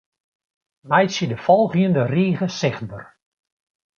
Meitsje 0.89 1.25
de 1.31 1.37
folgjende 1.45 2.03
rige 2.13 2.47
sichtber. 2.59 3.03